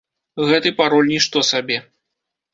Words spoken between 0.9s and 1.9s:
нішто сабе.